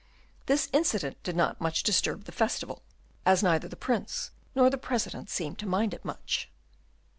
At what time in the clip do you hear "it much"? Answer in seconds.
5.93-6.49